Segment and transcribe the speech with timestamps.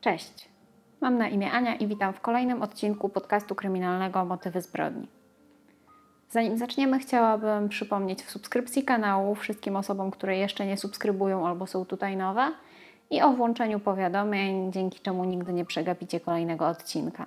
[0.00, 0.48] Cześć,
[1.00, 5.08] mam na imię Ania i witam w kolejnym odcinku podcastu kryminalnego Motywy zbrodni.
[6.28, 11.84] Zanim zaczniemy, chciałabym przypomnieć w subskrypcji kanału wszystkim osobom, które jeszcze nie subskrybują albo są
[11.84, 12.52] tutaj nowe
[13.10, 17.26] i o włączeniu powiadomień, dzięki czemu nigdy nie przegapicie kolejnego odcinka.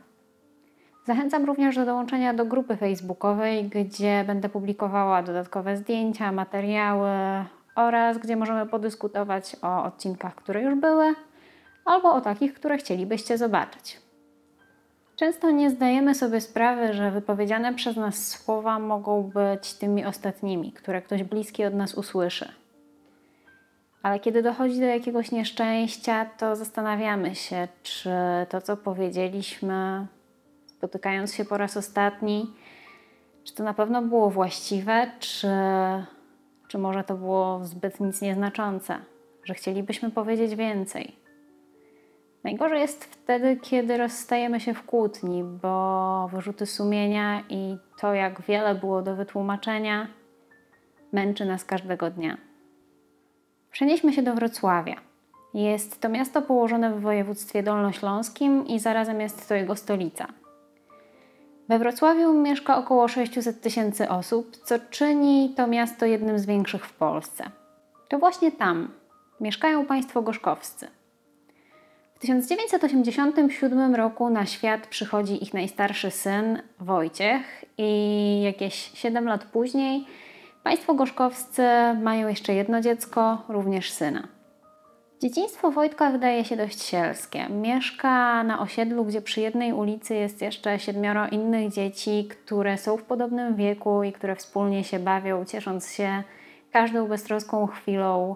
[1.06, 7.10] Zachęcam również do dołączenia do grupy facebookowej, gdzie będę publikowała dodatkowe zdjęcia, materiały
[7.76, 11.16] oraz gdzie możemy podyskutować o odcinkach, które już były,
[11.86, 14.04] albo o takich, które chcielibyście zobaczyć.
[15.16, 21.02] Często nie zdajemy sobie sprawy, że wypowiedziane przez nas słowa mogą być tymi ostatnimi, które
[21.02, 22.52] ktoś bliski od nas usłyszy.
[24.04, 28.10] Ale kiedy dochodzi do jakiegoś nieszczęścia, to zastanawiamy się, czy
[28.50, 30.08] to, co powiedzieliśmy,
[30.66, 32.54] spotykając się po raz ostatni,
[33.44, 35.48] czy to na pewno było właściwe, czy,
[36.68, 38.98] czy może to było zbyt nic nieznaczące,
[39.44, 41.23] że chcielibyśmy powiedzieć więcej.
[42.44, 48.76] Najgorzej jest wtedy, kiedy rozstajemy się w kłótni, bo wyrzuty sumienia i to, jak wiele
[48.76, 50.08] było do wytłumaczenia,
[51.12, 52.38] męczy nas każdego dnia.
[53.72, 54.96] Przenieśmy się do Wrocławia.
[55.54, 60.28] Jest to miasto położone w województwie dolnośląskim i zarazem jest to jego stolica.
[61.70, 66.94] We Wrocławiu mieszka około 600 tysięcy osób, co czyni to miasto jednym z większych w
[66.94, 67.50] Polsce.
[68.10, 68.92] To właśnie tam
[69.42, 70.88] mieszkają państwo gorzkowscy.
[72.24, 80.06] W 1987 roku na świat przychodzi ich najstarszy syn Wojciech i jakieś 7 lat później
[80.64, 81.64] państwo gorzkowscy
[82.02, 84.28] mają jeszcze jedno dziecko, również syna.
[85.22, 87.50] Dzieciństwo Wojtka wydaje się dość sielskie.
[87.50, 93.04] Mieszka na osiedlu, gdzie przy jednej ulicy jest jeszcze siedmioro innych dzieci, które są w
[93.04, 96.24] podobnym wieku i które wspólnie się bawią, ciesząc się
[96.72, 98.36] każdą beztroską chwilą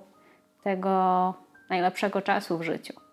[0.63, 1.33] tego
[1.69, 3.06] najlepszego czasu w życiu.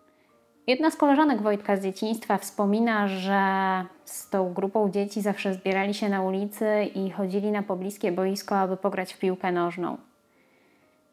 [0.66, 3.40] Jedna z koleżanek Wojtka z dzieciństwa wspomina, że
[4.04, 8.76] z tą grupą dzieci zawsze zbierali się na ulicy i chodzili na pobliskie boisko, aby
[8.76, 9.96] pograć w piłkę nożną.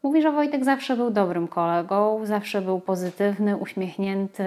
[0.03, 4.43] Mówi, że Wojtek zawsze był dobrym kolegą, zawsze był pozytywny, uśmiechnięty,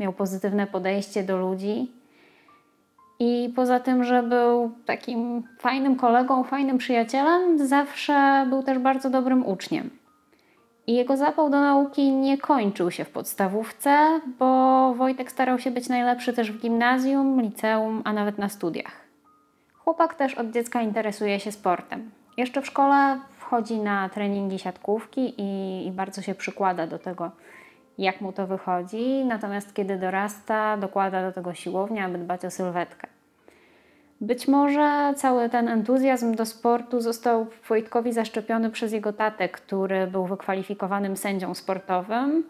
[0.00, 1.90] miał pozytywne podejście do ludzi.
[3.18, 9.46] I poza tym, że był takim fajnym kolegą, fajnym przyjacielem, zawsze był też bardzo dobrym
[9.46, 9.90] uczniem.
[10.86, 15.88] I jego zapał do nauki nie kończył się w podstawówce, bo Wojtek starał się być
[15.88, 18.92] najlepszy też w gimnazjum, liceum, a nawet na studiach.
[19.74, 22.10] Chłopak też od dziecka interesuje się sportem.
[22.36, 27.30] Jeszcze w szkole wchodzi na treningi siatkówki i, i bardzo się przykłada do tego,
[27.98, 29.24] jak mu to wychodzi.
[29.24, 33.15] Natomiast kiedy dorasta, dokłada do tego siłownię, aby dbać o sylwetkę.
[34.20, 40.26] Być może cały ten entuzjazm do sportu został Wojtkowi zaszczepiony przez jego tatę, który był
[40.26, 42.44] wykwalifikowanym sędzią sportowym,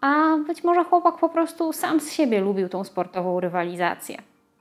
[0.00, 4.18] a być może chłopak po prostu sam z siebie lubił tą sportową rywalizację.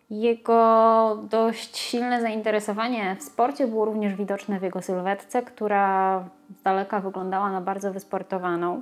[0.09, 6.19] Jego dość silne zainteresowanie w sporcie było również widoczne w jego sylwetce, która
[6.59, 8.81] z daleka wyglądała na bardzo wysportowaną.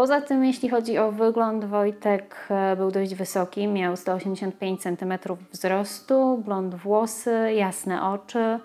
[0.00, 5.18] Poza tym, jeśli chodzi o wygląd, Wojtek e, był dość wysoki, miał 185 cm
[5.52, 8.58] wzrostu, blond włosy, jasne oczy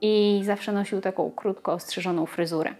[0.00, 2.74] i zawsze nosił taką krótko ostrzyżoną fryzurę.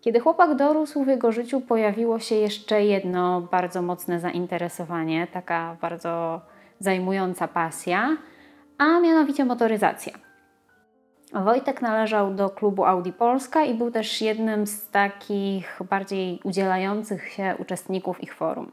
[0.00, 6.40] Kiedy chłopak dorósł, w jego życiu pojawiło się jeszcze jedno bardzo mocne zainteresowanie, taka bardzo
[6.78, 8.16] zajmująca pasja,
[8.78, 10.23] a mianowicie motoryzacja.
[11.34, 17.54] Wojtek należał do klubu Audi Polska i był też jednym z takich bardziej udzielających się
[17.58, 18.70] uczestników ich forum.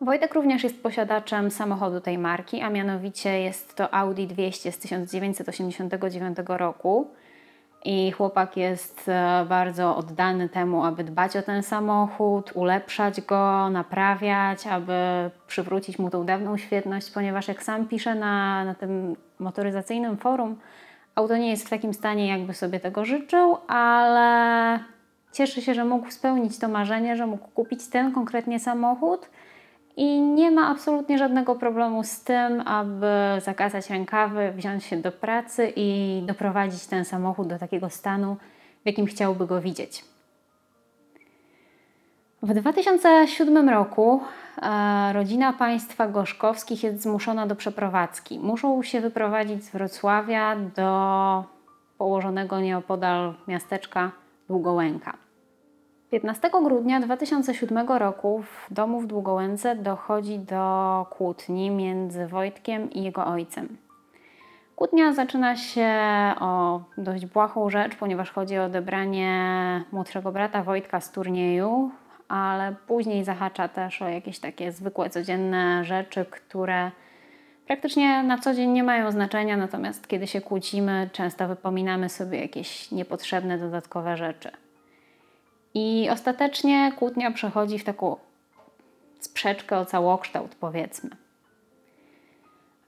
[0.00, 6.38] Wojtek również jest posiadaczem samochodu tej marki, a mianowicie jest to Audi 200 z 1989
[6.48, 7.10] roku.
[7.84, 14.66] I chłopak jest e, bardzo oddany temu, aby dbać o ten samochód, ulepszać go, naprawiać,
[14.66, 14.94] aby
[15.46, 20.56] przywrócić mu tą dawną świetność, ponieważ jak sam pisze na, na tym motoryzacyjnym forum,
[21.18, 24.78] auto nie jest w takim stanie, jakby sobie tego życzył, ale
[25.32, 29.28] cieszy się, że mógł spełnić to marzenie, że mógł kupić ten konkretnie samochód
[29.96, 33.06] i nie ma absolutnie żadnego problemu z tym, aby
[33.40, 38.36] zakazać rękawy, wziąć się do pracy i doprowadzić ten samochód do takiego stanu,
[38.82, 40.04] w jakim chciałby go widzieć.
[42.42, 44.20] W 2007 roku
[45.12, 48.38] rodzina państwa Gorzkowskich jest zmuszona do przeprowadzki.
[48.38, 51.44] Muszą się wyprowadzić z Wrocławia do
[51.98, 54.10] położonego nieopodal miasteczka
[54.48, 55.16] Długołęka.
[56.10, 63.26] 15 grudnia 2007 roku w domu w Długołęce dochodzi do kłótni między Wojtkiem i jego
[63.26, 63.76] ojcem.
[64.76, 65.90] Kłótnia zaczyna się
[66.40, 71.90] o dość błahą rzecz, ponieważ chodzi o odebranie młodszego brata Wojtka z turnieju,
[72.28, 76.90] ale później zahacza też o jakieś takie zwykłe, codzienne rzeczy, które
[77.66, 82.90] praktycznie na co dzień nie mają znaczenia, natomiast kiedy się kłócimy, często wypominamy sobie jakieś
[82.90, 84.50] niepotrzebne, dodatkowe rzeczy.
[85.74, 88.16] I ostatecznie kłótnia przechodzi w taką
[89.20, 91.10] sprzeczkę o całokształt, powiedzmy.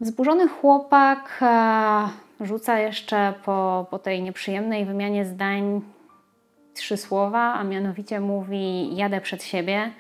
[0.00, 2.08] Wzburzony chłopak e,
[2.40, 5.82] rzuca jeszcze po, po tej nieprzyjemnej wymianie zdań
[6.80, 9.90] trzy słowa, a mianowicie mówi: Jadę przed siebie,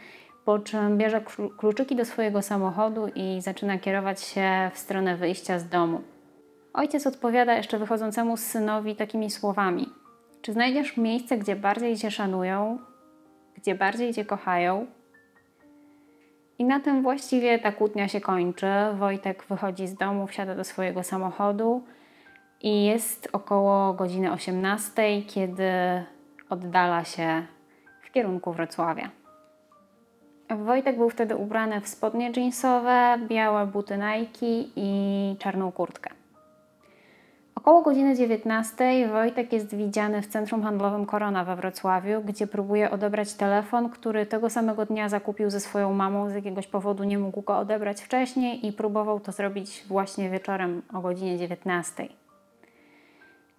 [0.44, 1.20] po czym bierze
[1.58, 6.00] kluczyki do swojego samochodu i zaczyna kierować się w stronę wyjścia z domu.
[6.72, 9.88] Ojciec odpowiada jeszcze wychodzącemu synowi takimi słowami:
[10.42, 12.78] Czy znajdziesz miejsce, gdzie bardziej cię szanują,
[13.56, 14.86] gdzie bardziej cię kochają?
[16.58, 18.66] I na tym właściwie ta kłótnia się kończy.
[18.98, 21.82] Wojtek wychodzi z domu, wsiada do swojego samochodu
[22.62, 25.72] i jest około godziny 18, kiedy
[26.50, 27.42] oddala się
[28.02, 29.10] w kierunku Wrocławia.
[30.56, 36.10] Wojtek był wtedy ubrany w spodnie jeansowe, białe buty Nike i czarną kurtkę.
[37.54, 43.34] Około godziny 19 Wojtek jest widziany w centrum handlowym Korona we Wrocławiu, gdzie próbuje odebrać
[43.34, 46.30] telefon, który tego samego dnia zakupił ze swoją mamą.
[46.30, 51.00] Z jakiegoś powodu nie mógł go odebrać wcześniej i próbował to zrobić właśnie wieczorem o
[51.00, 52.08] godzinie 19.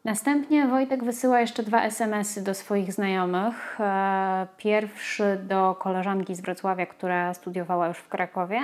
[0.06, 3.80] Następnie Wojtek wysyła jeszcze dwa SMS-y do swoich znajomych.
[3.80, 8.59] E, pierwszy do koleżanki z Wrocławia, która studiowała już w Krakowie,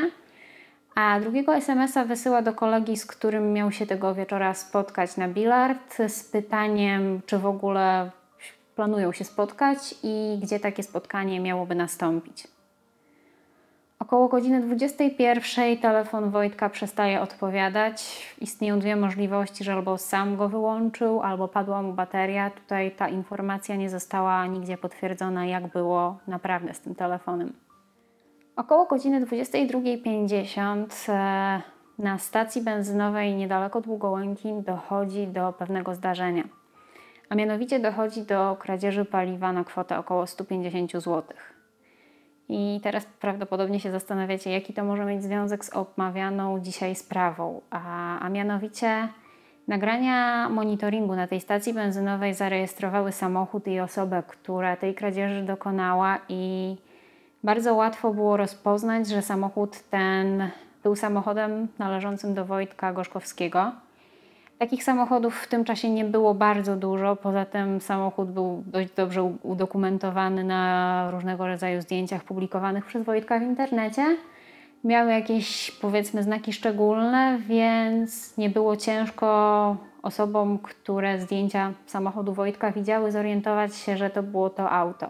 [0.95, 5.97] a drugiego SMS-a wysyła do kolegi, z którym miał się tego wieczora spotkać na bilard,
[6.07, 8.11] z pytaniem, czy w ogóle
[8.75, 12.56] planują się spotkać i gdzie takie spotkanie miałoby nastąpić.
[14.07, 18.27] Około godziny 21 telefon Wojtka przestaje odpowiadać.
[18.41, 22.49] Istnieją dwie możliwości, że albo sam go wyłączył, albo padła mu bateria.
[22.49, 27.53] Tutaj ta informacja nie została nigdzie potwierdzona, jak było naprawdę z tym telefonem.
[28.55, 31.61] Około godziny 22.50 e,
[31.99, 36.43] na stacji benzynowej niedaleko Długołęki dochodzi do pewnego zdarzenia.
[37.29, 41.23] A mianowicie dochodzi do kradzieży paliwa na kwotę około 150 zł.
[42.49, 48.19] I teraz prawdopodobnie się zastanawiacie, jaki to może mieć związek z omawianą dzisiaj sprawą, a,
[48.19, 49.07] a mianowicie
[49.67, 56.75] nagrania monitoringu na tej stacji benzynowej zarejestrowały samochód i osobę, która tej kradzieży dokonała i
[57.43, 60.49] bardzo łatwo było rozpoznać, że samochód ten
[60.83, 63.71] był samochodem należącym do Wojtka Gorzkowskiego.
[64.59, 67.15] Takich samochodów w tym czasie nie było bardzo dużo.
[67.15, 73.41] Poza tym samochód był dość dobrze udokumentowany na różnego rodzaju zdjęciach publikowanych przez Wojtka w
[73.41, 74.17] internecie.
[74.83, 83.11] Miał jakieś powiedzmy znaki szczególne, więc nie było ciężko osobom, które zdjęcia samochodu Wojtka widziały,
[83.11, 85.09] zorientować się, że to było to auto.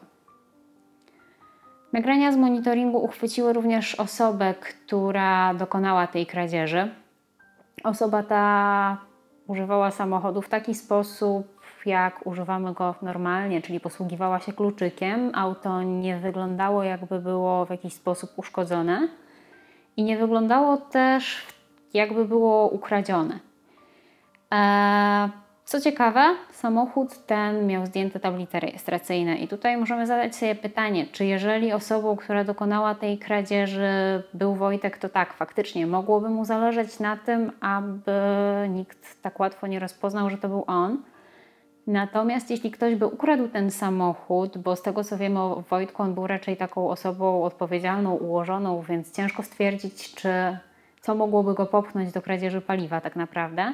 [1.93, 6.91] Nagrania z monitoringu uchwyciły również osobę, która dokonała tej kradzieży.
[7.83, 8.97] Osoba ta
[9.47, 15.31] używała samochodu w taki sposób, jak używamy go normalnie, czyli posługiwała się kluczykiem.
[15.35, 19.07] Auto nie wyglądało, jakby było w jakiś sposób uszkodzone
[19.97, 21.47] i nie wyglądało też,
[21.93, 23.39] jakby było ukradzione.
[24.51, 25.29] Eee,
[25.67, 31.25] co ciekawe, samochód ten miał zdjęte tablice rejestracyjne i tutaj możemy zadać sobie pytanie, czy
[31.25, 37.17] jeżeli osobą, która dokonała tej kradzieży był Wojtek, to tak, faktycznie mogłoby mu zależeć na
[37.17, 38.11] tym, aby
[38.69, 40.97] nikt tak łatwo nie rozpoznał, że to był on.
[41.87, 46.13] Natomiast jeśli ktoś by ukradł ten samochód, bo z tego co wiemy o Wojtku, on
[46.13, 50.57] był raczej taką osobą odpowiedzialną, ułożoną, więc ciężko stwierdzić, czy
[51.01, 53.73] co mogłoby go popchnąć do kradzieży paliwa tak naprawdę.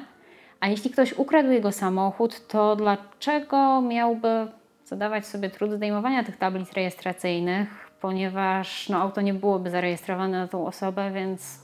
[0.60, 4.46] A jeśli ktoś ukradł jego samochód, to dlaczego miałby
[4.84, 10.66] zadawać sobie trud zdejmowania tych tablic rejestracyjnych, ponieważ no, auto nie byłoby zarejestrowane na tą
[10.66, 11.58] osobę, więc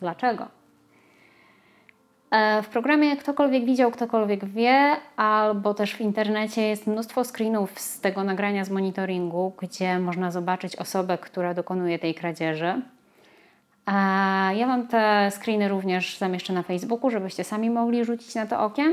[0.00, 0.48] dlaczego?
[2.30, 8.00] E, w programie Ktokolwiek widział, ktokolwiek wie, albo też w internecie jest mnóstwo screenów z
[8.00, 12.82] tego nagrania z monitoringu, gdzie można zobaczyć osobę, która dokonuje tej kradzieży.
[14.54, 18.92] Ja mam te screeny również zamieszczę na Facebooku, żebyście sami mogli rzucić na to okiem.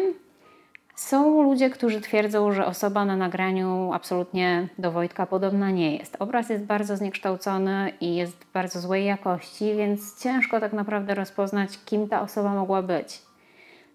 [0.96, 6.16] Są ludzie, którzy twierdzą, że osoba na nagraniu absolutnie do Wojtka podobna nie jest.
[6.20, 12.08] Obraz jest bardzo zniekształcony i jest bardzo złej jakości, więc ciężko tak naprawdę rozpoznać, kim
[12.10, 13.22] ta osoba mogła być.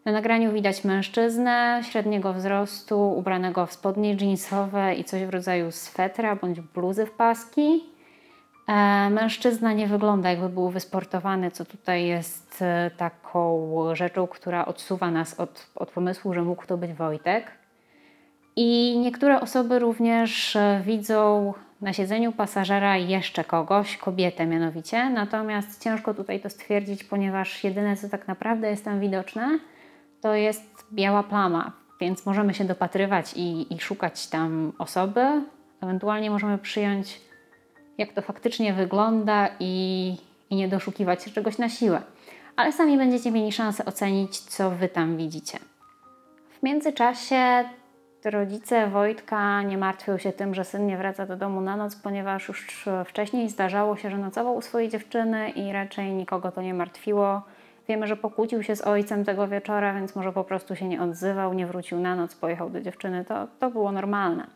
[0.05, 6.37] Na nagraniu widać mężczyznę średniego wzrostu, ubranego w spodnie jeansowe i coś w rodzaju swetra
[6.37, 7.85] bądź bluzy w paski.
[8.69, 15.11] E, mężczyzna nie wygląda jakby był wysportowany, co tutaj jest e, taką rzeczą, która odsuwa
[15.11, 17.47] nas od, od pomysłu, że mógł to być Wojtek.
[18.57, 25.11] I niektóre osoby również e, widzą na siedzeniu pasażera jeszcze kogoś, kobietę mianowicie.
[25.11, 29.59] Natomiast ciężko tutaj to stwierdzić, ponieważ jedyne co tak naprawdę jest tam widoczne,
[30.21, 35.43] to jest biała plama, więc możemy się dopatrywać i, i szukać tam osoby.
[35.83, 37.21] Ewentualnie możemy przyjąć,
[37.99, 40.17] jak to faktycznie wygląda i,
[40.51, 42.03] i nie doszukiwać się czegoś na siłę.
[42.57, 45.59] Ale sami będziecie mieli szansę ocenić, co wy tam widzicie.
[46.61, 47.65] W międzyczasie
[48.25, 52.49] rodzice Wojtka nie martwią się tym, że syn nie wraca do domu na noc, ponieważ
[52.49, 57.43] już wcześniej zdarzało się, że nocował u swojej dziewczyny i raczej nikogo to nie martwiło.
[57.89, 61.55] Wiemy, że pokłócił się z ojcem tego wieczora, więc może po prostu się nie odzywał,
[61.55, 63.25] nie wrócił na noc, pojechał do dziewczyny.
[63.25, 64.47] To, to było normalne.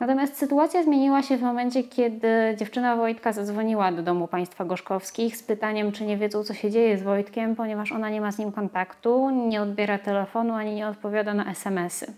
[0.00, 5.42] Natomiast sytuacja zmieniła się w momencie, kiedy dziewczyna Wojtka zadzwoniła do domu państwa Gorzkowskich z
[5.42, 8.52] pytaniem, czy nie wiedzą, co się dzieje z Wojtkiem, ponieważ ona nie ma z nim
[8.52, 12.12] kontaktu, nie odbiera telefonu ani nie odpowiada na SMS-y.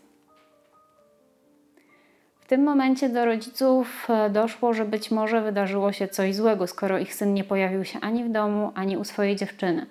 [2.40, 6.98] W tym momencie do rodziców e, doszło, że być może wydarzyło się coś złego, skoro
[6.98, 9.86] ich syn nie pojawił się ani w domu, ani u swojej dziewczyny.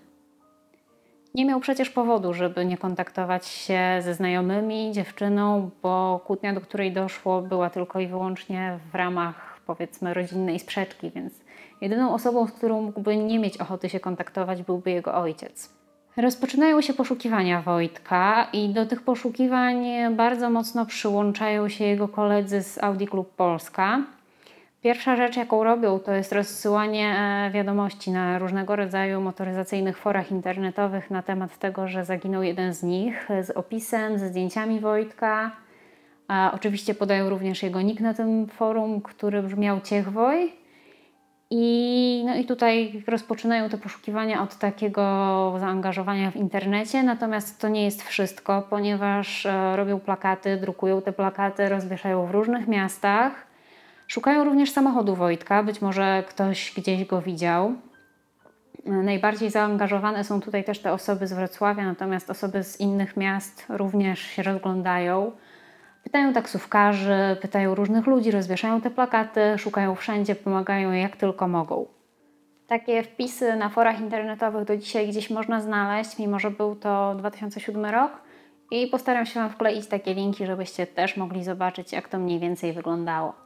[1.35, 6.91] Nie miał przecież powodu, żeby nie kontaktować się ze znajomymi, dziewczyną, bo kłótnia, do której
[6.91, 11.33] doszło, była tylko i wyłącznie w ramach powiedzmy rodzinnej sprzeczki, więc
[11.81, 15.73] jedyną osobą, z którą mógłby nie mieć ochoty się kontaktować, byłby jego ojciec.
[16.17, 22.83] Rozpoczynają się poszukiwania Wojtka i do tych poszukiwań bardzo mocno przyłączają się jego koledzy z
[22.83, 24.01] Audi Club Polska.
[24.85, 31.11] Pierwsza rzecz, jaką robią, to jest rozsyłanie e, wiadomości na różnego rodzaju motoryzacyjnych forach internetowych
[31.11, 35.51] na temat tego, że zaginął jeden z nich z opisem, ze zdjęciami Wojtka.
[36.27, 40.53] A oczywiście podają również jego nick na tym forum, który brzmiał Ciechwoj.
[41.49, 45.03] I, no i tutaj rozpoczynają te poszukiwania od takiego
[45.59, 51.69] zaangażowania w internecie, natomiast to nie jest wszystko, ponieważ e, robią plakaty, drukują te plakaty,
[51.69, 53.54] rozwieszają w różnych miastach.
[54.07, 57.73] Szukają również samochodu Wojtka, być może ktoś gdzieś go widział.
[58.85, 64.19] Najbardziej zaangażowane są tutaj też te osoby z Wrocławia, natomiast osoby z innych miast również
[64.19, 65.31] się rozglądają.
[66.03, 71.85] Pytają taksówkarzy, pytają różnych ludzi, rozwieszają te plakaty, szukają wszędzie, pomagają jak tylko mogą.
[72.67, 77.85] Takie wpisy na forach internetowych do dzisiaj gdzieś można znaleźć, mimo że był to 2007
[77.85, 78.11] rok.
[78.71, 82.73] I postaram się Wam wkleić takie linki, żebyście też mogli zobaczyć, jak to mniej więcej
[82.73, 83.44] wyglądało.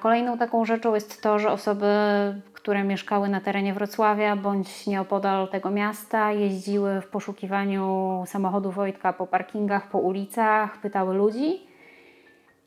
[0.00, 1.86] Kolejną taką rzeczą jest to, że osoby,
[2.52, 9.26] które mieszkały na terenie Wrocławia bądź nieopodal tego miasta, jeździły w poszukiwaniu samochodu Wojtka po
[9.26, 11.60] parkingach, po ulicach, pytały ludzi.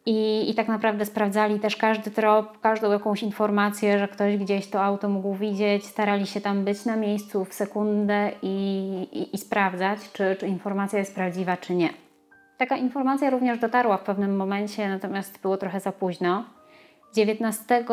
[0.06, 4.84] I, I tak naprawdę sprawdzali też każdy trop, każdą jakąś informację, że ktoś gdzieś to
[4.84, 5.86] auto mógł widzieć.
[5.86, 11.00] Starali się tam być na miejscu w sekundę i, i, i sprawdzać, czy, czy informacja
[11.00, 11.90] jest prawdziwa, czy nie.
[12.58, 16.44] Taka informacja również dotarła w pewnym momencie, natomiast było trochę za późno.
[17.16, 17.86] 19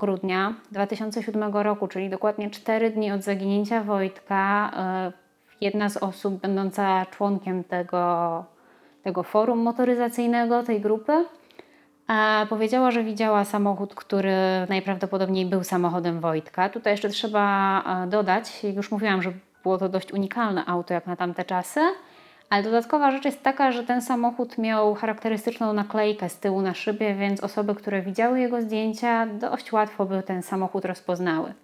[0.00, 5.12] grudnia 2007 roku, czyli dokładnie 4 dni od zaginięcia Wojtka, e,
[5.60, 8.44] jedna z osób będąca członkiem tego,
[9.02, 11.24] tego forum motoryzacyjnego, tej grupy,
[12.48, 14.32] powiedziała, że widziała samochód, który
[14.68, 16.68] najprawdopodobniej był samochodem Wojtka.
[16.68, 21.16] Tutaj jeszcze trzeba e, dodać, już mówiłam, że było to dość unikalne auto jak na
[21.16, 21.80] tamte czasy.
[22.50, 27.14] Ale dodatkowa rzecz jest taka, że ten samochód miał charakterystyczną naklejkę z tyłu na szybie,
[27.14, 31.54] więc osoby, które widziały jego zdjęcia, dość łatwo by ten samochód rozpoznały.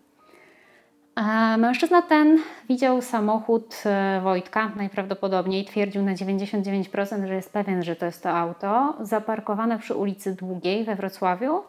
[1.58, 2.38] Mężczyzna ten
[2.68, 8.30] widział samochód e, Wojtka, najprawdopodobniej twierdził na 99%, że jest pewien, że to jest to
[8.30, 11.62] auto, zaparkowane przy ulicy Długiej we Wrocławiu.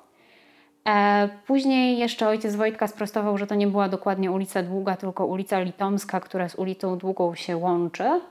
[0.88, 5.60] E, później jeszcze ojciec Wojtka sprostował, że to nie była dokładnie ulica Długa, tylko ulica
[5.60, 8.22] Litomska, która z ulicą Długą się łączy.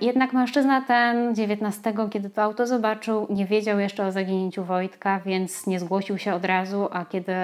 [0.00, 5.66] Jednak mężczyzna ten 19, kiedy to auto zobaczył, nie wiedział jeszcze o zaginięciu Wojtka, więc
[5.66, 7.34] nie zgłosił się od razu, a kiedy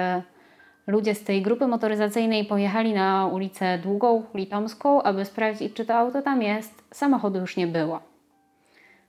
[0.87, 6.21] ludzie z tej grupy motoryzacyjnej pojechali na ulicę Długą, Litomską, aby sprawdzić, czy to auto
[6.21, 7.99] tam jest, samochodu już nie było.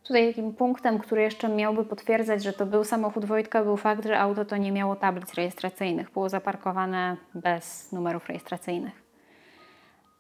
[0.04, 4.18] Tutaj takim punktem, który jeszcze miałby potwierdzać, że to był samochód Wojtka, był fakt, że
[4.18, 9.01] auto to nie miało tablic rejestracyjnych, było zaparkowane bez numerów rejestracyjnych.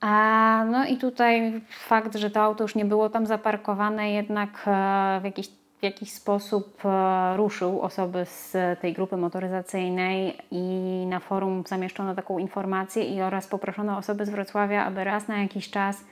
[0.02, 5.20] A, no i tutaj fakt, że to auto już nie było tam zaparkowane, jednak e,
[5.20, 5.48] w jakiś,
[5.80, 10.60] w jakiś sposób e, ruszył osoby z tej grupy motoryzacyjnej i
[11.08, 15.70] na forum zamieszczono taką informację i oraz poproszono osoby z Wrocławia, aby raz na jakiś
[15.70, 16.04] czas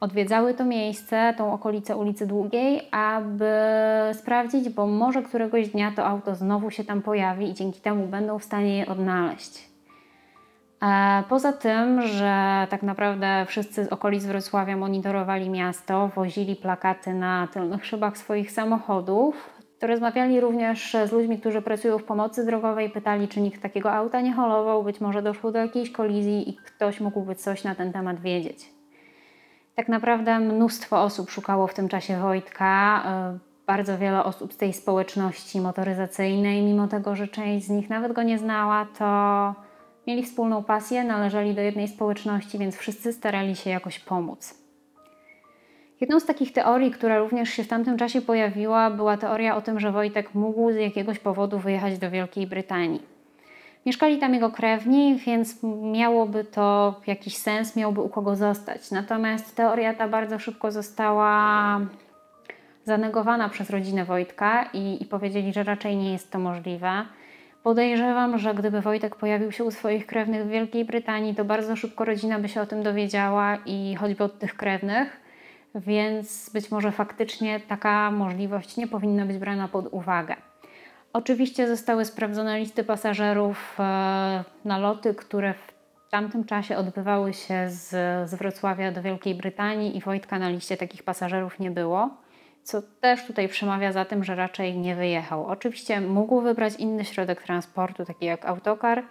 [0.00, 3.50] odwiedzały to miejsce, tą okolicę ulicy Długiej, aby
[4.12, 8.38] sprawdzić, bo może któregoś dnia to auto znowu się tam pojawi i dzięki temu będą
[8.38, 9.73] w stanie je odnaleźć.
[11.28, 17.86] Poza tym, że tak naprawdę wszyscy z okolic Wrocławia monitorowali miasto, wozili plakaty na tylnych
[17.86, 23.40] szybach swoich samochodów, to rozmawiali również z ludźmi, którzy pracują w pomocy drogowej, pytali, czy
[23.40, 27.64] nikt takiego auta nie holował, być może doszło do jakiejś kolizji i ktoś mógłby coś
[27.64, 28.70] na ten temat wiedzieć.
[29.74, 33.02] Tak naprawdę mnóstwo osób szukało w tym czasie Wojtka.
[33.06, 38.12] E, bardzo wiele osób z tej społeczności motoryzacyjnej, mimo tego, że część z nich nawet
[38.12, 39.04] go nie znała, to
[40.06, 44.64] mieli wspólną pasję, należeli do jednej społeczności, więc wszyscy starali się jakoś pomóc.
[46.00, 49.80] Jedną z takich teorii, która również się w tamtym czasie pojawiła, była teoria o tym,
[49.80, 53.02] że Wojtek mógł z jakiegoś powodu wyjechać do Wielkiej Brytanii.
[53.86, 58.90] Mieszkali tam jego krewni, więc miałoby to jakiś sens, miałby u kogo zostać.
[58.90, 61.80] Natomiast teoria ta bardzo szybko została
[62.84, 67.04] zanegowana przez rodzinę Wojtka i, i powiedzieli, że raczej nie jest to możliwe.
[67.64, 72.04] Podejrzewam, że gdyby Wojtek pojawił się u swoich krewnych w Wielkiej Brytanii, to bardzo szybko
[72.04, 75.20] rodzina by się o tym dowiedziała i choćby od tych krewnych,
[75.74, 80.36] więc być może faktycznie taka możliwość nie powinna być brana pod uwagę.
[81.12, 87.88] Oczywiście zostały sprawdzone listy pasażerów e, na loty, które w tamtym czasie odbywały się z,
[88.30, 92.23] z Wrocławia do Wielkiej Brytanii i Wojtka na liście takich pasażerów nie było
[92.64, 95.46] co też tutaj przemawia za tym, że raczej nie wyjechał.
[95.46, 99.02] Oczywiście mógł wybrać inny środek transportu, taki jak autokar,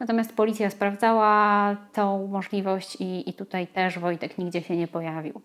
[0.00, 5.40] natomiast policja sprawdzała tą możliwość i, i tutaj też Wojtek nigdzie się nie pojawił.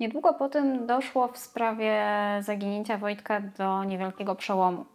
[0.00, 2.04] Niedługo po tym doszło w sprawie
[2.40, 4.86] zaginięcia Wojtka do niewielkiego przełomu.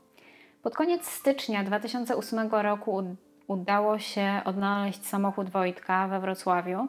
[0.64, 3.04] Pod koniec stycznia 2008 roku
[3.48, 6.88] udało się odnaleźć samochód Wojtka we Wrocławiu.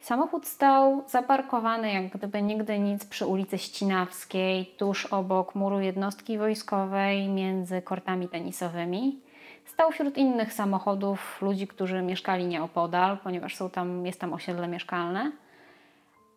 [0.00, 7.28] Samochód stał zaparkowany jak gdyby nigdy nic przy ulicy Ścinawskiej, tuż obok muru jednostki wojskowej,
[7.28, 9.20] między kortami tenisowymi.
[9.64, 15.32] Stał wśród innych samochodów ludzi, którzy mieszkali nieopodal, ponieważ są tam, jest tam osiedle mieszkalne.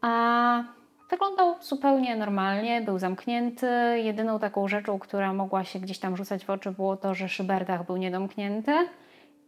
[0.01, 0.63] A
[1.10, 3.68] wyglądał zupełnie normalnie, był zamknięty.
[4.03, 7.86] Jedyną taką rzeczą, która mogła się gdzieś tam rzucać w oczy, było to, że szyberdach
[7.86, 8.74] był niedomknięty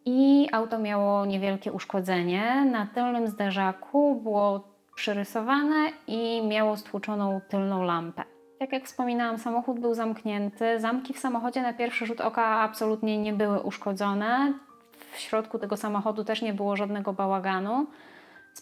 [0.06, 2.66] i auto miało niewielkie uszkodzenie.
[2.72, 8.24] Na tylnym zderzaku było przyrysowane i miało stłuczoną tylną lampę.
[8.60, 10.80] Tak jak wspominałam, samochód był zamknięty.
[10.80, 14.54] Zamki w samochodzie na pierwszy rzut oka absolutnie nie były uszkodzone.
[15.12, 17.88] W środku tego samochodu też nie było żadnego bałaganu.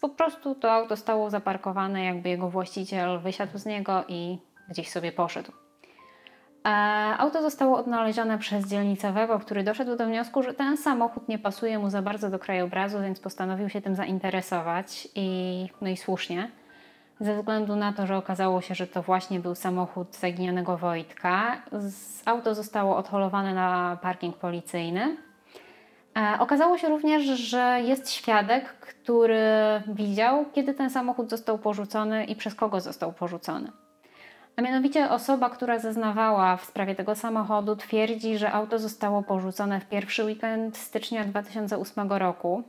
[0.01, 4.37] Po prostu to auto stało zaparkowane, jakby jego właściciel wysiadł z niego i
[4.69, 5.51] gdzieś sobie poszedł.
[7.17, 11.89] Auto zostało odnalezione przez dzielnicowego, który doszedł do wniosku, że ten samochód nie pasuje mu
[11.89, 16.51] za bardzo do krajobrazu, więc postanowił się tym zainteresować i no i słusznie.
[17.19, 21.61] Ze względu na to, że okazało się, że to właśnie był samochód zaginionego Wojtka,
[22.25, 25.17] auto zostało odholowane na parking policyjny.
[26.17, 29.41] E, okazało się również, że jest świadek, który
[29.87, 33.71] widział, kiedy ten samochód został porzucony i przez kogo został porzucony.
[34.55, 39.89] A mianowicie osoba, która zeznawała w sprawie tego samochodu, twierdzi, że auto zostało porzucone w
[39.89, 42.63] pierwszy weekend stycznia 2008 roku.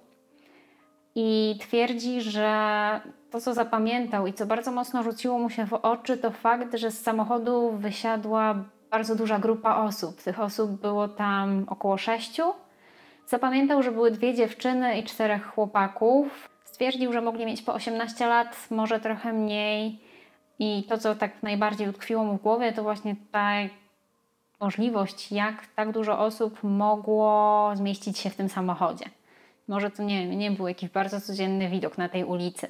[1.14, 6.16] I twierdzi, że to, co zapamiętał i co bardzo mocno rzuciło mu się w oczy,
[6.16, 8.55] to fakt, że z samochodu wysiadła
[8.90, 10.23] bardzo duża grupa osób.
[10.23, 12.42] Tych osób było tam około sześciu.
[13.27, 16.49] Zapamiętał, że były dwie dziewczyny i czterech chłopaków.
[16.64, 20.01] Stwierdził, że mogli mieć po 18 lat, może trochę mniej
[20.59, 23.53] i to, co tak najbardziej utkwiło mu w głowie, to właśnie ta
[24.61, 29.05] możliwość, jak tak dużo osób mogło zmieścić się w tym samochodzie.
[29.69, 32.69] Może to nie, nie był jakiś bardzo codzienny widok na tej ulicy.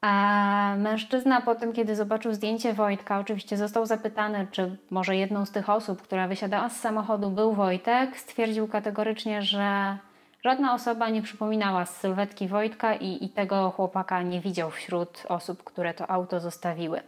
[0.00, 5.50] A mężczyzna po tym, kiedy zobaczył zdjęcie Wojtka, oczywiście został zapytany, czy może jedną z
[5.50, 8.16] tych osób, która wysiadała z samochodu, był Wojtek.
[8.16, 9.98] Stwierdził kategorycznie, że
[10.44, 15.64] Żadna osoba nie przypominała z sylwetki Wojtka i, i tego chłopaka nie widział wśród osób,
[15.64, 17.00] które to auto zostawiły.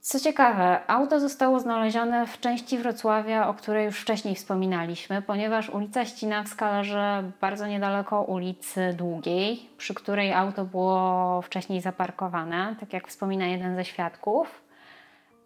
[0.00, 6.04] Co ciekawe, auto zostało znalezione w części Wrocławia, o której już wcześniej wspominaliśmy, ponieważ ulica
[6.04, 13.46] Ścinawska leży bardzo niedaleko ulicy Długiej, przy której auto było wcześniej zaparkowane, tak jak wspomina
[13.46, 14.61] jeden ze świadków.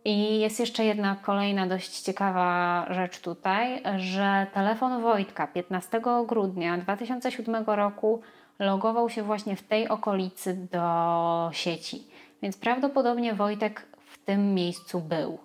[0.07, 7.64] I jest jeszcze jedna kolejna dość ciekawa rzecz tutaj, że telefon Wojtka 15 grudnia 2007
[7.66, 8.21] roku
[8.59, 12.07] logował się właśnie w tej okolicy do sieci.
[12.42, 15.38] Więc prawdopodobnie Wojtek w tym miejscu był.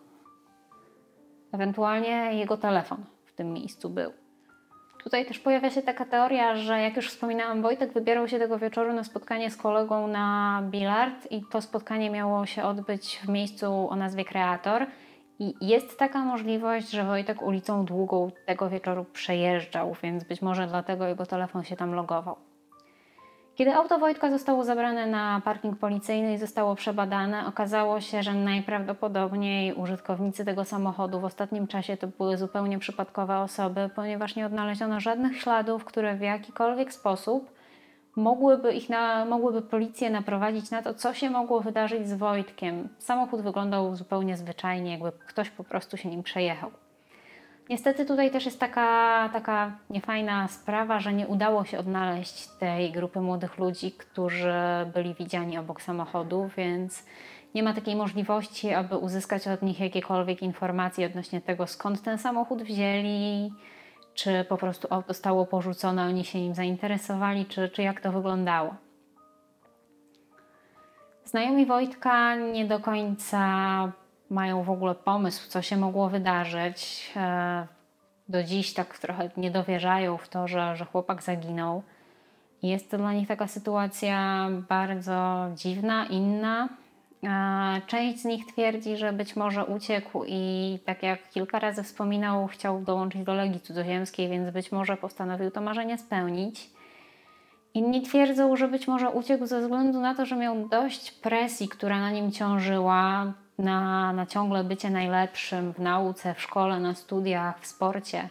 [1.52, 4.21] Ewentualnie jego telefon w tym miejscu był.
[5.04, 8.94] Tutaj też pojawia się taka teoria, że jak już wspominałam, Wojtek wybierał się tego wieczoru
[8.94, 13.96] na spotkanie z kolegą na bilard i to spotkanie miało się odbyć w miejscu o
[13.96, 14.86] nazwie Kreator
[15.40, 21.08] I jest taka możliwość, że Wojtek ulicą Długą tego wieczoru przejeżdżał, więc być może dlatego
[21.08, 22.51] jego telefon się tam logował.
[23.62, 29.74] Kiedy auto Wojtka zostało zabrane na parking policyjny i zostało przebadane, okazało się, że najprawdopodobniej
[29.74, 35.42] użytkownicy tego samochodu w ostatnim czasie to były zupełnie przypadkowe osoby, ponieważ nie odnaleziono żadnych
[35.42, 37.52] śladów, które w jakikolwiek sposób
[38.16, 42.90] mogłyby, ich na, mogłyby policję naprowadzić na to, co się mogło wydarzyć z Wojtkiem.
[42.98, 46.72] Samochód wyglądał zupełnie zwyczajnie, jakby ktoś po prostu się nim przejechał.
[47.72, 53.22] Niestety tutaj też jest taka, taka niefajna sprawa, że nie udało się odnaleźć tej grupy
[53.22, 54.54] młodych ludzi, którzy
[54.94, 57.06] byli widziani obok samochodu, więc
[57.56, 62.64] nie ma takiej możliwości, aby uzyskać od nich jakiekolwiek informacje odnośnie tego, skąd ten samochód
[62.64, 63.54] wzięli,
[64.14, 68.76] czy po prostu auto stało porzucone, oni się nim zainteresowali, czy, czy jak to wyglądało.
[71.24, 73.92] Znajomi Wojtka nie do końca
[74.32, 77.12] mają w ogóle pomysł, co się mogło wydarzyć.
[77.16, 77.68] E,
[78.30, 81.84] do dziś tak trochę nie dowierzają w to, że, że chłopak zaginął.
[82.64, 86.70] Jest to dla nich taka sytuacja bardzo dziwna, inna.
[87.24, 92.48] E, część z nich twierdzi, że być może uciekł i tak jak kilka razy wspominał,
[92.48, 96.70] chciał dołączyć do Legii Cudzoziemskiej, więc być może postanowił to marzenie spełnić.
[97.74, 102.00] Inni twierdzą, że być może uciekł ze względu na to, że miał dość presji, która
[102.00, 107.68] na nim ciążyła, na, na ciągle bycie najlepszym w nauce, w szkole, na studiach, w
[107.68, 108.30] sporcie,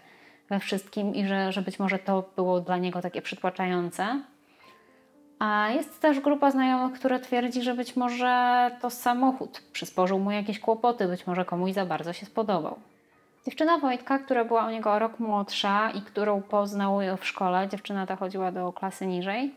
[0.49, 4.23] we wszystkim i że, że być może to było dla niego takie przytłaczające.
[5.39, 10.61] A jest też grupa znajomych, która twierdzi, że być może to samochód przysporzył mu jakieś
[10.61, 12.79] kłopoty, być może komuś za bardzo się spodobał.
[13.45, 18.07] Dziewczyna Wojtka, która była o niego o rok młodsza i którą poznał w szkole, dziewczyna
[18.07, 19.55] ta chodziła do klasy niżej,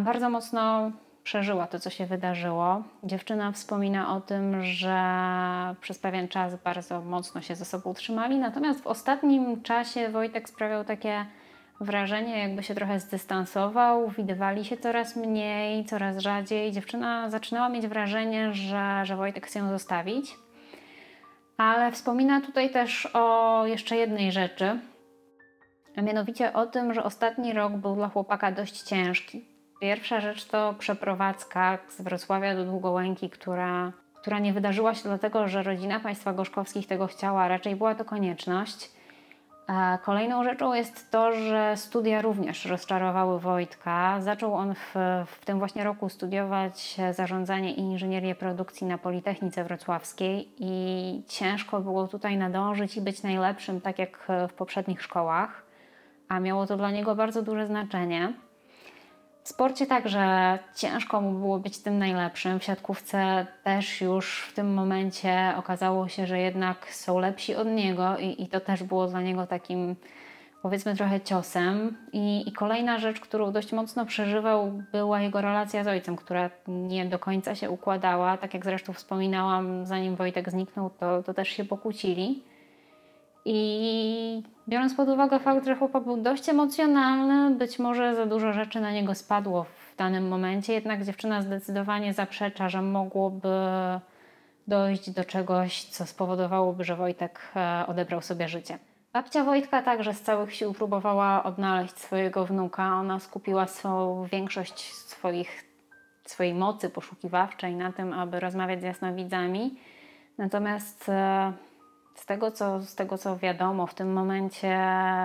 [0.00, 0.90] bardzo mocno
[1.26, 2.82] przeżyła to, co się wydarzyło.
[3.04, 4.98] Dziewczyna wspomina o tym, że
[5.80, 10.84] przez pewien czas bardzo mocno się ze sobą trzymali, natomiast w ostatnim czasie Wojtek sprawiał
[10.84, 11.26] takie
[11.80, 16.72] wrażenie, jakby się trochę zdystansował, widywali się coraz mniej, coraz rzadziej.
[16.72, 20.34] Dziewczyna zaczynała mieć wrażenie, że, że Wojtek chce ją zostawić.
[21.58, 24.78] Ale wspomina tutaj też o jeszcze jednej rzeczy,
[25.96, 29.55] a mianowicie o tym, że ostatni rok był dla chłopaka dość ciężki.
[29.80, 35.62] Pierwsza rzecz to przeprowadzka z Wrocławia do Długołęki, która, która nie wydarzyła się dlatego, że
[35.62, 38.90] rodzina państwa Gorzkowskich tego chciała, raczej była to konieczność.
[40.02, 44.20] Kolejną rzeczą jest to, że studia również rozczarowały Wojtka.
[44.20, 44.94] Zaczął on w,
[45.26, 52.08] w tym właśnie roku studiować zarządzanie i inżynierię produkcji na Politechnice Wrocławskiej i ciężko było
[52.08, 55.62] tutaj nadążyć i być najlepszym, tak jak w poprzednich szkołach,
[56.28, 58.32] a miało to dla niego bardzo duże znaczenie.
[59.46, 62.60] W sporcie także ciężko mu było być tym najlepszym.
[62.60, 68.18] W siatkówce też już w tym momencie okazało się, że jednak są lepsi od niego
[68.18, 69.96] i, i to też było dla niego takim
[70.62, 71.96] powiedzmy trochę ciosem.
[72.12, 77.04] I, I, kolejna rzecz, którą dość mocno przeżywał, była jego relacja z ojcem, która nie
[77.04, 78.36] do końca się układała.
[78.36, 82.42] Tak jak zresztą wspominałam, zanim Wojtek zniknął, to, to też się pokłócili.
[83.48, 88.80] I biorąc pod uwagę fakt, że chłopak był dość emocjonalny, być może za dużo rzeczy
[88.80, 93.48] na niego spadło w danym momencie, jednak dziewczyna zdecydowanie zaprzecza, że mogłoby
[94.66, 98.78] dojść do czegoś, co spowodowałoby, że Wojtek e, odebrał sobie życie.
[99.12, 102.94] Babcia Wojtka także z całych sił próbowała odnaleźć swojego wnuka.
[102.94, 105.64] Ona skupiła swoją większość swoich,
[106.24, 109.74] swojej mocy poszukiwawczej na tym, aby rozmawiać z jasnowidzami.
[110.38, 111.52] Natomiast e,
[112.16, 114.78] z tego, co, z tego, co wiadomo, w tym momencie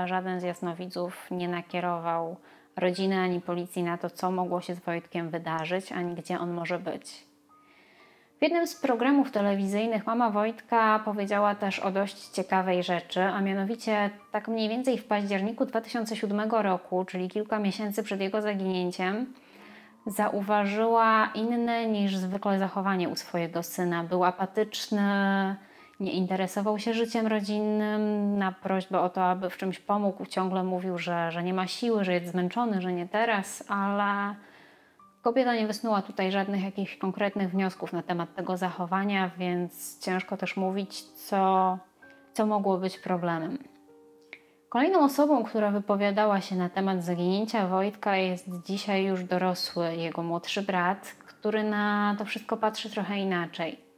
[0.06, 2.38] żaden z jasnowidzów nie nakierował
[2.76, 6.80] rodziny ani policji na to, co mogło się z Wojtkiem wydarzyć, ani gdzie on może
[6.80, 7.26] być.
[8.40, 14.10] W jednym z programów telewizyjnych mama Wojtka powiedziała też o dość ciekawej rzeczy, a mianowicie
[14.32, 19.34] tak mniej więcej w październiku 2007 roku, czyli kilka miesięcy przed jego zaginięciem,
[20.06, 24.04] zauważyła inne niż zwykle zachowanie u swojego syna.
[24.04, 25.02] Był apatyczny,
[26.02, 28.38] nie interesował się życiem rodzinnym.
[28.38, 32.04] Na prośbę o to, aby w czymś pomógł, ciągle mówił, że, że nie ma siły,
[32.04, 34.36] że jest zmęczony, że nie teraz, ale
[35.22, 40.58] kobieta nie wysnuła tutaj żadnych jakichś konkretnych wniosków na temat tego zachowania, więc ciężko też
[40.58, 41.78] mówić, co,
[42.34, 43.58] co mogło być problemem.
[44.70, 50.62] Kolejną osobą, która wypowiadała się na temat zaginięcia Wojtka jest dzisiaj już dorosły jego młodszy
[50.62, 53.91] brat, który na to wszystko patrzy trochę inaczej.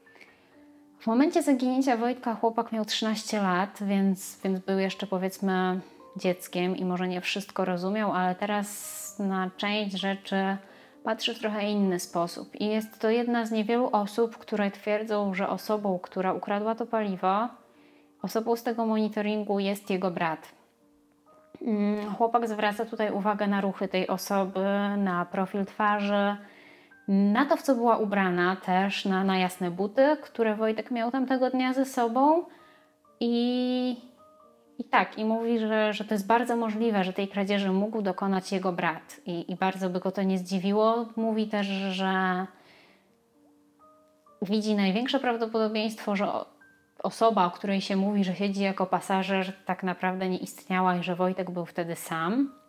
[1.04, 5.80] W momencie zaginięcia Wojtka chłopak miał 13 lat, więc, więc był jeszcze powiedzmy
[6.18, 10.58] dzieckiem i może nie wszystko rozumiał, ale teraz na część rzeczy
[11.04, 12.56] patrzy w trochę inny sposób.
[12.56, 17.48] I jest to jedna z niewielu osób, które twierdzą, że osobą, która ukradła to paliwo,
[18.22, 20.52] osobą z tego monitoringu jest jego brat.
[21.62, 24.66] Mm, chłopak zwraca tutaj uwagę na ruchy tej osoby,
[24.98, 26.36] na profil twarzy,
[27.08, 31.50] na to, w co była ubrana, też na, na jasne buty, które Wojtek miał tamtego
[31.50, 32.46] dnia ze sobą.
[33.20, 33.98] I,
[34.80, 38.52] i tak, i mówi, że, że to jest bardzo możliwe, że tej kradzieży mógł dokonać
[38.52, 39.22] jego brat.
[39.26, 41.06] I, I bardzo by go to nie zdziwiło.
[41.16, 42.46] Mówi też, że
[44.42, 46.28] widzi największe prawdopodobieństwo, że
[47.04, 51.16] osoba, o której się mówi, że siedzi jako pasażer, tak naprawdę nie istniała i że
[51.16, 52.63] Wojtek był wtedy sam.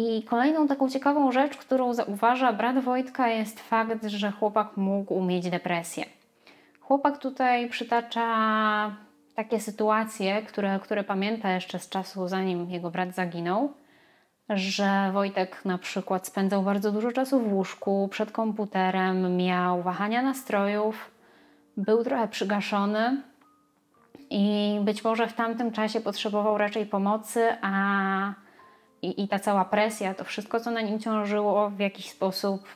[0.00, 5.50] I kolejną taką ciekawą rzecz, którą zauważa brat Wojtka, jest fakt, że chłopak mógł mieć
[5.50, 6.04] depresję.
[6.80, 8.26] Chłopak tutaj przytacza
[9.34, 13.72] takie sytuacje, które, które pamięta jeszcze z czasu, zanim jego brat zaginął,
[14.48, 21.10] że Wojtek na przykład spędzał bardzo dużo czasu w łóżku, przed komputerem, miał wahania nastrojów,
[21.76, 23.22] był trochę przygaszony
[24.30, 28.47] i być może w tamtym czasie potrzebował raczej pomocy, a
[29.02, 32.68] i, i ta cała presja, to wszystko, co na nim ciążyło, w jakiś sposób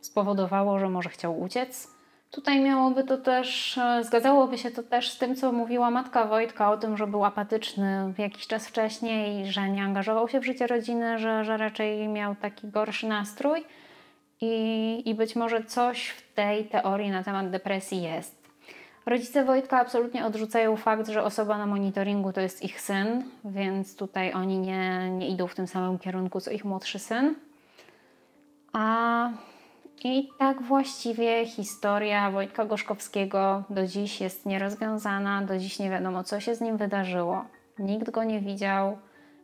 [0.00, 1.98] spowodowało, że może chciał uciec.
[2.30, 6.70] Tutaj miałoby to też, e, zgadzałoby się to też z tym, co mówiła matka Wojtka
[6.70, 11.18] o tym, że był apatyczny jakiś czas wcześniej, że nie angażował się w życie rodziny,
[11.18, 13.64] że, że raczej miał taki gorszy nastrój.
[14.40, 18.37] I, I być może coś w tej teorii na temat depresji jest.
[19.08, 24.32] Rodzice Wojtka absolutnie odrzucają fakt, że osoba na monitoringu to jest ich syn, więc tutaj
[24.32, 27.34] oni nie, nie idą w tym samym kierunku co ich młodszy syn.
[28.72, 29.30] A
[30.04, 36.40] i tak właściwie historia Wojtka Gorzkowskiego do dziś jest nierozwiązana, do dziś nie wiadomo, co
[36.40, 37.44] się z nim wydarzyło.
[37.78, 38.98] Nikt go nie widział,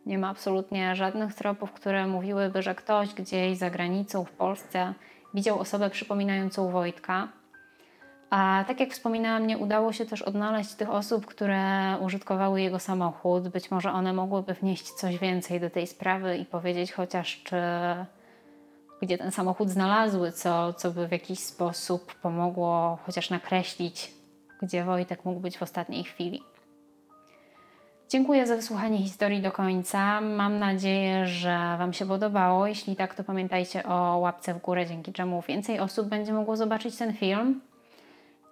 [0.06, 4.94] nie ma absolutnie żadnych tropów, które mówiłyby, że ktoś gdzieś za granicą w Polsce
[5.34, 7.28] widział osobę przypominającą Wojtka.
[8.30, 13.48] A tak jak wspominałam, nie udało się też odnaleźć tych osób, które użytkowały jego samochód.
[13.48, 17.56] Być może one mogłyby wnieść coś więcej do tej sprawy i powiedzieć chociaż, czy
[19.02, 24.12] gdzie ten samochód znalazły, co, co by w jakiś sposób pomogło chociaż nakreślić,
[24.62, 26.42] gdzie Wojtek mógł być w ostatniej chwili.
[28.08, 30.20] Dziękuję za wysłuchanie historii do końca.
[30.20, 32.66] Mam nadzieję, że Wam się podobało.
[32.66, 36.96] Jeśli tak, to pamiętajcie o łapce w górę, dzięki czemu więcej osób będzie mogło zobaczyć
[36.96, 37.60] ten film.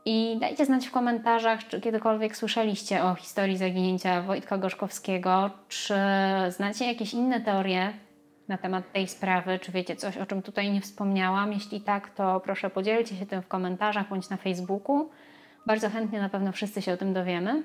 [0.04, 5.94] I dajcie znać w komentarzach, czy kiedykolwiek słyszeliście o historii zaginięcia Wojtka Gorzkowskiego, czy
[6.48, 7.92] znacie jakieś inne teorie
[8.48, 11.52] na temat tej sprawy, czy wiecie coś, o czym tutaj nie wspomniałam.
[11.52, 15.10] Jeśli tak, to proszę podzielcie się tym w komentarzach bądź na Facebooku.
[15.66, 17.62] Bardzo chętnie na pewno wszyscy się o tym dowiemy.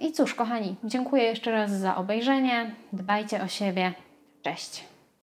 [0.00, 2.74] I cóż, kochani, dziękuję jeszcze raz za obejrzenie.
[2.92, 3.92] Dbajcie o siebie.
[4.42, 4.95] Cześć.